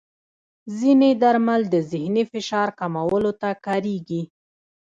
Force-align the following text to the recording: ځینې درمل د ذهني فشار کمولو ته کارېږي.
ځینې 0.79 1.09
درمل 1.21 1.61
د 1.73 1.75
ذهني 1.91 2.23
فشار 2.31 2.67
کمولو 2.79 3.31
ته 3.41 3.49
کارېږي. 3.65 4.21